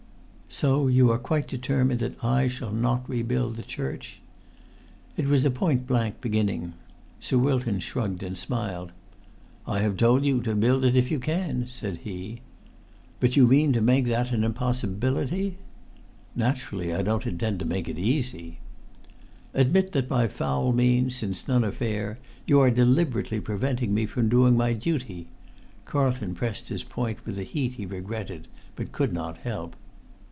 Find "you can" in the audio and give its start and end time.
11.09-11.67